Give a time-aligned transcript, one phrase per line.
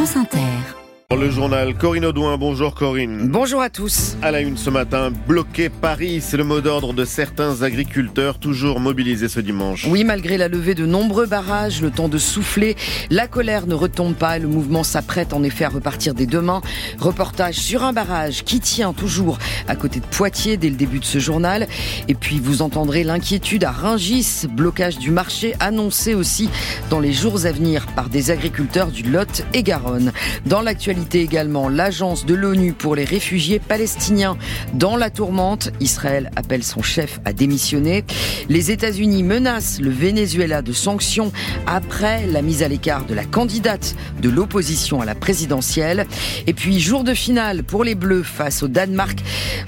[0.00, 0.79] France Inter.
[1.18, 3.28] Le journal Corinne Audouin, bonjour Corinne.
[3.28, 4.16] Bonjour à tous.
[4.22, 8.78] À la une ce matin, bloquer Paris, c'est le mot d'ordre de certains agriculteurs toujours
[8.78, 9.88] mobilisés ce dimanche.
[9.90, 12.76] Oui, malgré la levée de nombreux barrages, le temps de souffler,
[13.10, 16.60] la colère ne retombe pas et le mouvement s'apprête en effet à repartir dès demain.
[17.00, 21.04] Reportage sur un barrage qui tient toujours à côté de Poitiers dès le début de
[21.04, 21.66] ce journal.
[22.06, 26.48] Et puis vous entendrez l'inquiétude à Ringis, blocage du marché annoncé aussi
[26.88, 30.12] dans les jours à venir par des agriculteurs du Lot et Garonne.
[30.46, 34.36] Dans l'actualité également, l'agence de l'ONU pour les réfugiés palestiniens
[34.74, 35.70] dans la tourmente.
[35.80, 38.04] Israël appelle son chef à démissionner.
[38.48, 41.32] Les États-Unis menacent le Venezuela de sanctions
[41.66, 46.06] après la mise à l'écart de la candidate de l'opposition à la présidentielle.
[46.46, 49.18] Et puis, jour de finale pour les Bleus face au Danemark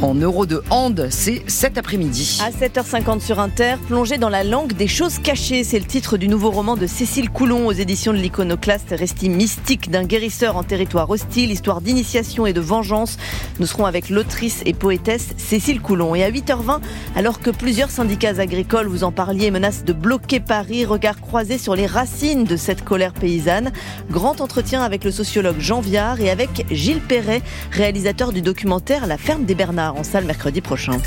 [0.00, 2.40] en Euro de hand, c'est cet après-midi.
[2.42, 6.28] À 7h50 sur Inter, plongé dans la langue des choses cachées, c'est le titre du
[6.28, 11.10] nouveau roman de Cécile Coulon aux éditions de l'iconoclaste, récit mystique d'un guérisseur en territoire
[11.36, 13.16] histoire d'initiation et de vengeance.
[13.58, 16.14] Nous serons avec l'autrice et poétesse Cécile Coulon.
[16.14, 16.80] Et à 8h20,
[17.16, 21.74] alors que plusieurs syndicats agricoles, vous en parliez, menacent de bloquer Paris, regard croisé sur
[21.74, 23.72] les racines de cette colère paysanne.
[24.10, 29.18] Grand entretien avec le sociologue Jean Viard et avec Gilles Perret, réalisateur du documentaire La
[29.18, 30.98] ferme des Bernards en salle mercredi prochain.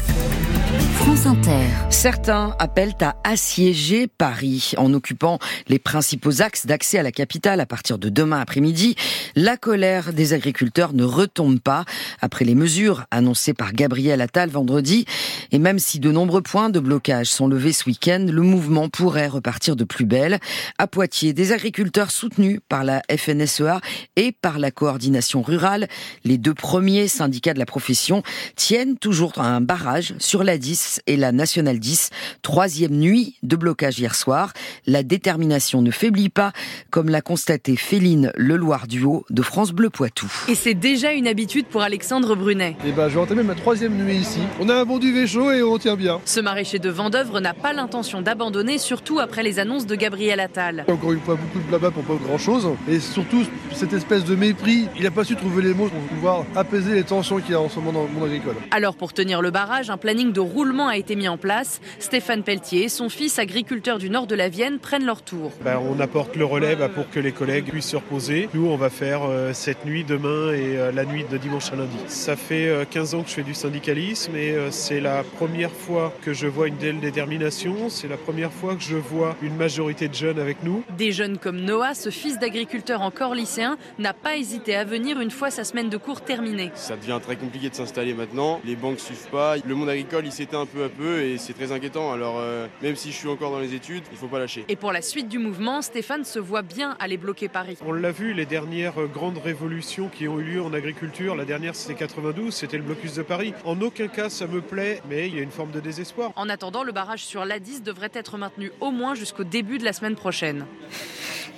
[1.89, 7.65] Certains appellent à assiéger Paris en occupant les principaux axes d'accès à la capitale à
[7.65, 8.95] partir de demain après-midi.
[9.35, 11.85] La colère des agriculteurs ne retombe pas
[12.21, 15.05] après les mesures annoncées par Gabriel Attal vendredi.
[15.51, 19.27] Et même si de nombreux points de blocage sont levés ce week-end, le mouvement pourrait
[19.27, 20.39] repartir de plus belle.
[20.79, 23.79] À Poitiers, des agriculteurs soutenus par la FNSEA
[24.15, 25.87] et par la coordination rurale,
[26.23, 28.23] les deux premiers syndicats de la profession,
[28.55, 32.09] tiennent toujours un barrage sur la 10 et la Nationale 10.
[32.41, 34.53] Troisième nuit de blocage hier soir.
[34.85, 36.51] La détermination ne faiblit pas,
[36.89, 40.31] comme l'a constaté Féline Leloir Duo de France Bleu Poitou.
[40.49, 42.75] Et c'est déjà une habitude pour Alexandre Brunet.
[42.85, 44.39] Et ben, je vais entamer ma troisième nuit ici.
[44.59, 46.19] On a un bon duvet chaud et on tient bien.
[46.25, 50.85] Ce maraîcher de Vendœuvre n'a pas l'intention d'abandonner, surtout après les annonces de Gabriel Attal.
[50.87, 52.67] Encore une fois, beaucoup de blabla pour pas grand chose.
[52.89, 56.45] Et surtout, cette espèce de mépris, il n'a pas su trouver les mots pour pouvoir
[56.55, 58.55] apaiser les tensions qu'il y a en ce moment dans le monde agricole.
[58.71, 61.81] Alors, pour tenir le barrage, un planning de roulement a été mis en place.
[61.99, 65.51] Stéphane Pelletier et son fils, agriculteur du nord de la Vienne, prennent leur tour.
[65.63, 68.49] Ben, on apporte le relais bah, pour que les collègues puissent se reposer.
[68.53, 71.75] Nous, on va faire euh, cette nuit demain et euh, la nuit de dimanche à
[71.75, 71.97] lundi.
[72.07, 75.71] Ça fait euh, 15 ans que je fais du syndicalisme et euh, c'est la première
[75.71, 77.89] fois que je vois une telle détermination.
[77.89, 80.83] C'est la première fois que je vois une majorité de jeunes avec nous.
[80.97, 85.31] Des jeunes comme Noah, ce fils d'agriculteur encore lycéen, n'a pas hésité à venir une
[85.31, 86.71] fois sa semaine de cours terminée.
[86.75, 88.59] Ça devient très compliqué de s'installer maintenant.
[88.65, 89.55] Les banques suivent pas.
[89.65, 92.11] Le monde agricole, il s'éteint un peu à peu et c'est très inquiétant.
[92.11, 94.65] Alors, euh, même si je suis encore dans les études, il faut pas lâcher.
[94.67, 97.77] Et pour la suite du mouvement, Stéphane se voit bien aller bloquer Paris.
[97.85, 101.45] On l'a vu, les dernières euh, grandes révolutions qui ont eu lieu en agriculture, la
[101.45, 103.53] dernière c'était 92, c'était le blocus de Paris.
[103.65, 106.31] En aucun cas ça me plaît, mais il y a une forme de désespoir.
[106.35, 109.93] En attendant, le barrage sur l'A10 devrait être maintenu au moins jusqu'au début de la
[109.93, 110.65] semaine prochaine.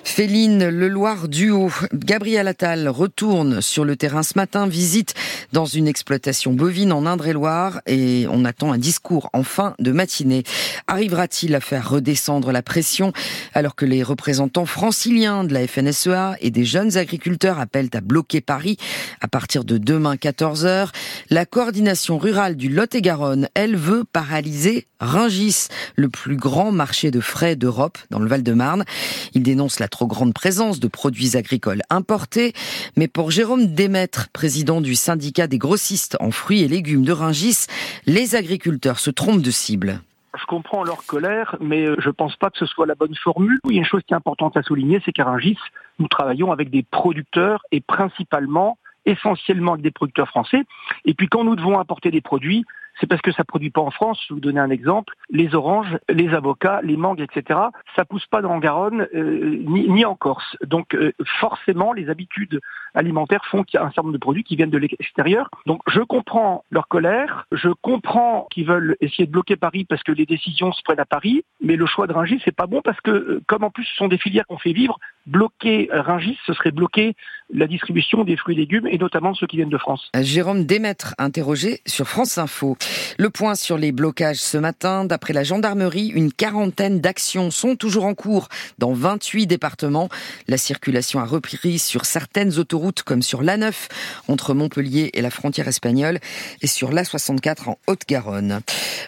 [0.03, 1.71] Féline Leloir Duo.
[1.91, 5.15] Gabriel Attal retourne sur le terrain ce matin, visite
[5.53, 10.43] dans une exploitation bovine en Indre-et-Loire et on attend un discours en fin de matinée.
[10.87, 13.13] Arrivera-t-il à faire redescendre la pression
[13.53, 18.41] alors que les représentants franciliens de la FNSEA et des jeunes agriculteurs appellent à bloquer
[18.41, 18.77] Paris
[19.21, 20.89] à partir de demain 14h
[21.29, 27.55] La coordination rurale du Lot-et-Garonne, elle veut paralyser Ringis, le plus grand marché de frais
[27.55, 28.85] d'Europe dans le Val-de-Marne.
[29.33, 32.53] Il dénonce la trop grande présence de produits agricoles importés.
[32.95, 37.67] Mais pour Jérôme Démètre, président du syndicat des grossistes en fruits et légumes de Ringis,
[38.05, 40.01] les agriculteurs se trompent de cible.
[40.39, 43.59] Je comprends leur colère, mais je pense pas que ce soit la bonne formule.
[43.65, 45.57] Il y a une chose qui est importante à souligner, c'est qu'à Ringis,
[45.99, 50.63] nous travaillons avec des producteurs et principalement, essentiellement avec des producteurs français.
[51.05, 52.65] Et puis quand nous devons apporter des produits,
[52.99, 54.19] c'est parce que ça produit pas en France.
[54.27, 55.13] Je vais vous donner un exemple.
[55.29, 57.59] Les oranges, les avocats, les mangues, etc.
[57.95, 60.57] Ça pousse pas dans Garonne euh, ni, ni, en Corse.
[60.65, 62.59] Donc euh, forcément, les habitudes
[62.93, 65.49] alimentaires font qu'il y a un certain nombre de produits qui viennent de l'extérieur.
[65.65, 67.45] Donc je comprends leur colère.
[67.51, 71.05] Je comprends qu'ils veulent essayer de bloquer Paris parce que les décisions se prennent à
[71.05, 71.43] Paris.
[71.61, 73.95] Mais le choix de Rungis, c'est pas bon parce que euh, comme en plus ce
[73.95, 77.15] sont des filières qu'on fait vivre, bloquer Rungis, ce serait bloquer
[77.53, 80.09] la distribution des fruits et légumes et notamment ceux qui viennent de France.
[80.19, 82.77] Jérôme Démètre, interrogé sur France Info.
[83.17, 85.05] Le point sur les blocages ce matin.
[85.05, 88.47] D'après la gendarmerie, une quarantaine d'actions sont toujours en cours
[88.79, 90.09] dans 28 départements.
[90.47, 93.89] La circulation a repris sur certaines autoroutes comme sur l'A9
[94.27, 96.19] entre Montpellier et la frontière espagnole
[96.61, 98.61] et sur l'A64 en Haute-Garonne.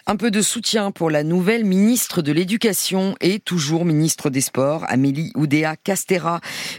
[0.06, 4.84] Un peu de soutien pour la nouvelle ministre de l'Éducation et toujours ministre des Sports,
[4.88, 5.74] Amélie Oudéa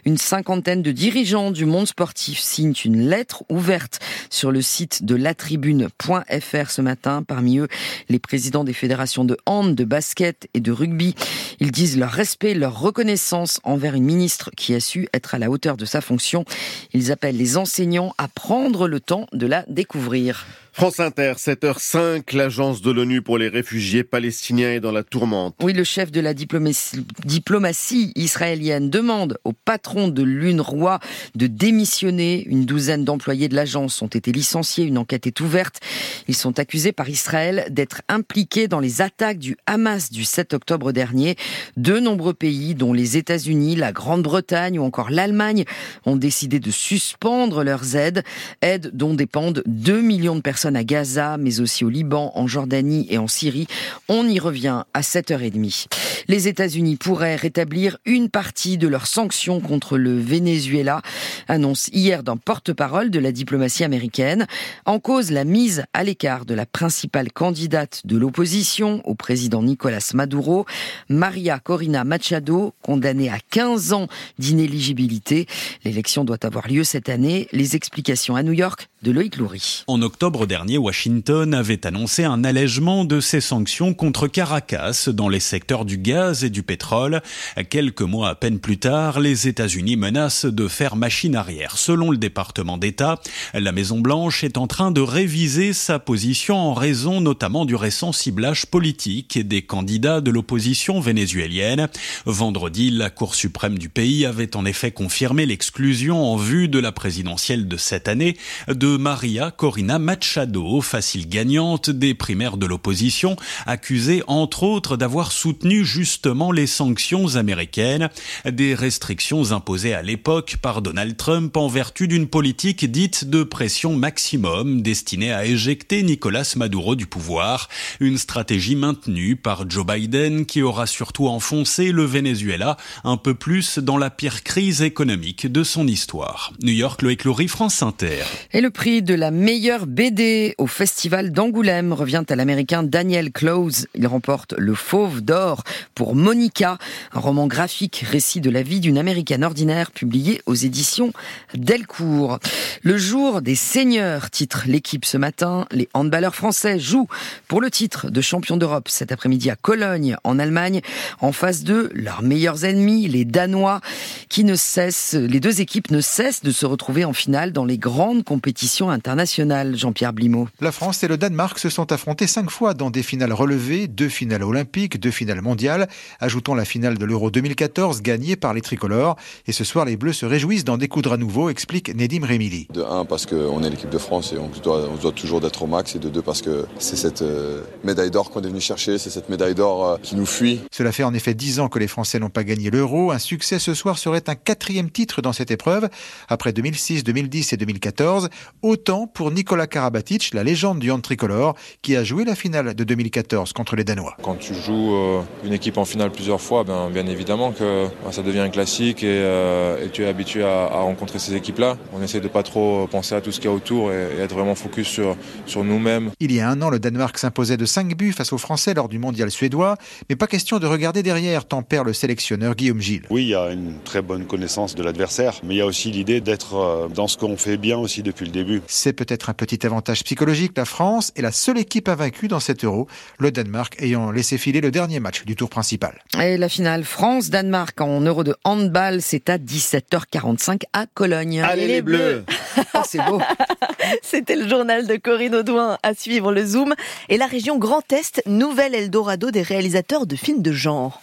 [0.05, 5.15] Une cinquantaine de dirigeants du monde sportif signent une lettre ouverte sur le site de
[5.15, 7.23] latribune.fr ce matin.
[7.23, 7.67] Parmi eux,
[8.07, 11.13] les présidents des fédérations de hand, de basket et de rugby.
[11.59, 15.49] Ils disent leur respect, leur reconnaissance envers une ministre qui a su être à la
[15.49, 16.45] hauteur de sa fonction.
[16.93, 20.45] Ils appellent les enseignants à prendre le temps de la découvrir.
[20.77, 25.55] France Inter, 7h05, l'agence de l'ONU pour les réfugiés palestiniens est dans la tourmente.
[25.63, 30.99] Oui, le chef de la diplomatie, israélienne demande au patron de l'UNRWA
[31.33, 32.45] de démissionner.
[32.47, 35.79] Une douzaine d'employés de l'agence ont été licenciés, une enquête est ouverte.
[36.27, 40.91] Ils sont accusés par Israël d'être impliqués dans les attaques du Hamas du 7 octobre
[40.91, 41.37] dernier.
[41.75, 45.65] De nombreux pays, dont les États-Unis, la Grande-Bretagne ou encore l'Allemagne,
[46.05, 48.21] ont décidé de suspendre leurs aides,
[48.61, 53.07] aides dont dépendent 2 millions de personnes à Gaza, mais aussi au Liban, en Jordanie
[53.09, 53.67] et en Syrie.
[54.09, 55.87] On y revient à 7h30.
[56.27, 61.01] Les États-Unis pourraient rétablir une partie de leurs sanctions contre le Venezuela,
[61.47, 64.47] annonce hier d'un porte-parole de la diplomatie américaine.
[64.85, 70.11] En cause, la mise à l'écart de la principale candidate de l'opposition au président Nicolas
[70.13, 70.65] Maduro,
[71.09, 74.07] Maria Corina Machado, condamnée à 15 ans
[74.39, 75.45] d'inéligibilité.
[75.83, 77.47] L'élection doit avoir lieu cette année.
[77.51, 79.83] Les explications à New York de Loïc Loury.
[79.87, 85.39] En octobre dernier, Washington avait annoncé un allègement de ses sanctions contre Caracas dans les
[85.39, 87.21] secteurs du gaz et du pétrole.
[87.69, 91.77] Quelques mois à peine plus tard, les États-Unis menacent de faire machine arrière.
[91.77, 93.19] Selon le département d'État,
[93.53, 98.65] la Maison-Blanche est en train de réviser sa position en raison notamment du récent ciblage
[98.65, 101.89] politique des candidats de l'opposition vénézuélienne.
[102.25, 106.91] Vendredi, la Cour suprême du pays avait en effet confirmé l'exclusion en vue de la
[106.91, 110.36] présidentielle de cette année de Maria Corina Machado,
[110.81, 113.35] facile gagnante des primaires de l'opposition,
[113.65, 118.09] accusée entre autres d'avoir soutenu justement les sanctions américaines,
[118.45, 123.95] des restrictions imposées à l'époque par Donald Trump en vertu d'une politique dite de pression
[123.95, 127.67] maximum destinée à éjecter Nicolas Maduro du pouvoir,
[127.99, 133.79] une stratégie maintenue par Joe Biden qui aura surtout enfoncé le Venezuela un peu plus
[133.79, 136.53] dans la pire crise économique de son histoire.
[136.61, 138.23] New York, Loïc Loury, France Inter.
[138.53, 140.26] Et le prix de la meilleure BD
[140.57, 143.87] au Festival d'Angoulême revient à l'américain Daniel Close.
[143.95, 145.63] Il remporte le Fauve d'or
[145.95, 146.77] pour Monica,
[147.13, 151.11] un roman graphique récit de la vie d'une américaine ordinaire publié aux éditions
[151.53, 152.39] Delcourt.
[152.83, 155.65] Le jour des seigneurs titre l'équipe ce matin.
[155.71, 157.07] Les handballeurs français jouent
[157.47, 160.81] pour le titre de champion d'Europe cet après-midi à Cologne en Allemagne.
[161.19, 163.81] En face d'eux, leurs meilleurs ennemis, les Danois,
[164.29, 167.77] qui ne cessent, les deux équipes ne cessent de se retrouver en finale dans les
[167.77, 169.75] grandes compétitions internationales.
[169.75, 170.47] Jean-Pierre Blimaud.
[170.59, 174.09] La France et le Danemark se sont affrontés cinq fois dans des finales relevées, deux
[174.09, 175.87] finales olympiques, deux finales mondiales.
[176.19, 179.15] Ajoutons la finale de l'Euro 2014 gagnée par les tricolores.
[179.45, 182.67] Et ce soir, les Bleus se réjouissent d'en découdre à nouveau, explique Nedim Remili.
[182.73, 185.61] De un, parce qu'on est l'équipe de France et on doit, on doit toujours d'être
[185.61, 185.95] au max.
[185.95, 189.11] Et de deux, parce que c'est cette euh, médaille d'or qu'on est venu chercher, c'est
[189.11, 190.61] cette médaille d'or euh, qui nous fuit.
[190.71, 193.11] Cela fait en effet dix ans que les Français n'ont pas gagné l'Euro.
[193.11, 195.89] Un succès ce soir serait un quatrième titre dans cette épreuve,
[196.27, 198.29] après 2006, 2010 et 2014.
[198.63, 202.83] Autant pour Nicolas Karabatic, la légende du hand tricolore, qui a joué la finale de
[202.83, 204.15] 2014 contre les Danois.
[204.21, 208.11] Quand tu joues euh, une équipe en finale plusieurs fois, ben, bien évidemment que ben,
[208.11, 211.77] ça devient un classique et, euh, et tu es habitué à, à rencontrer ces équipes-là.
[211.93, 214.21] On essaie de pas trop penser à tout ce qu'il y a autour et, et
[214.21, 215.15] être vraiment focus sur,
[215.45, 216.11] sur nous-mêmes.
[216.19, 218.87] Il y a un an, le Danemark s'imposait de 5 buts face aux Français lors
[218.87, 219.75] du mondial suédois,
[220.09, 223.03] mais pas question de regarder derrière, tempère le sélectionneur Guillaume Gilles.
[223.09, 225.91] Oui, il y a une très bonne connaissance de l'adversaire, mais il y a aussi
[225.91, 228.61] l'idée d'être euh, dans ce qu'on fait bien aussi depuis le début.
[228.67, 230.53] C'est peut-être un petit avantage psychologique.
[230.55, 232.87] La France est la seule équipe invaincue dans cet euro,
[233.19, 236.01] le Danemark ayant laissé filer le dernier match du tour principal.
[236.21, 241.41] Et la finale France-Danemark en euro de handball, c'est à 17h45 à Cologne.
[241.41, 242.23] Allez les bleus
[242.73, 243.21] oh, C'est beau
[244.01, 246.73] C'était le journal de Corinne Audouin à suivre le Zoom.
[247.09, 251.01] Et la région Grand Est, nouvelle Eldorado des réalisateurs de films de genre.